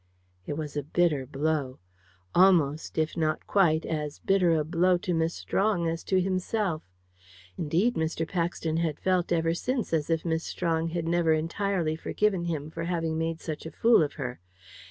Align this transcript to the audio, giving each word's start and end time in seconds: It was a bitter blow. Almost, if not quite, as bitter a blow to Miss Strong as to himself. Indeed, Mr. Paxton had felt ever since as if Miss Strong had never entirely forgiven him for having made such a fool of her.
It 0.47 0.57
was 0.57 0.75
a 0.75 0.81
bitter 0.81 1.27
blow. 1.27 1.77
Almost, 2.33 2.97
if 2.97 3.15
not 3.15 3.45
quite, 3.45 3.85
as 3.85 4.17
bitter 4.17 4.55
a 4.55 4.63
blow 4.63 4.97
to 4.97 5.13
Miss 5.13 5.35
Strong 5.35 5.87
as 5.87 6.03
to 6.05 6.19
himself. 6.19 6.81
Indeed, 7.55 7.93
Mr. 7.93 8.27
Paxton 8.27 8.77
had 8.77 8.99
felt 8.99 9.31
ever 9.31 9.53
since 9.53 9.93
as 9.93 10.09
if 10.09 10.25
Miss 10.25 10.43
Strong 10.43 10.87
had 10.87 11.07
never 11.07 11.33
entirely 11.33 11.95
forgiven 11.95 12.45
him 12.45 12.71
for 12.71 12.85
having 12.85 13.15
made 13.19 13.41
such 13.41 13.67
a 13.67 13.71
fool 13.71 14.01
of 14.01 14.13
her. 14.13 14.39